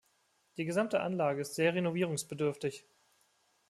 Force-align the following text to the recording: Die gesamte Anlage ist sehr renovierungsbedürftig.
Die 0.57 0.65
gesamte 0.65 1.01
Anlage 1.01 1.41
ist 1.41 1.53
sehr 1.53 1.75
renovierungsbedürftig. 1.75 2.87